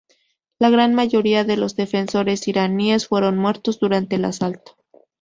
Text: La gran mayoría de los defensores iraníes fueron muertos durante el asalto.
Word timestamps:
La 0.57 0.71
gran 0.71 0.95
mayoría 0.95 1.43
de 1.43 1.57
los 1.57 1.75
defensores 1.75 2.47
iraníes 2.47 3.07
fueron 3.07 3.37
muertos 3.37 3.79
durante 3.79 4.15
el 4.15 4.25
asalto. 4.25 4.75